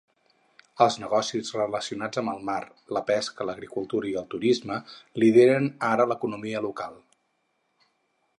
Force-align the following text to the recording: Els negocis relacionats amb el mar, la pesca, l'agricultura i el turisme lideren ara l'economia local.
Els 0.83 0.95
negocis 1.01 1.51
relacionats 1.57 2.21
amb 2.21 2.33
el 2.33 2.41
mar, 2.49 2.55
la 2.97 3.03
pesca, 3.11 3.47
l'agricultura 3.51 4.11
i 4.13 4.17
el 4.23 4.27
turisme 4.35 4.79
lideren 5.25 5.71
ara 5.95 6.09
l'economia 6.15 6.65
local. 6.71 6.99